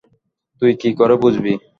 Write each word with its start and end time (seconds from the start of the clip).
তুই 0.61 0.71
কী 0.81 0.89
করে 0.99 1.15
বুঝবি? 1.21 1.53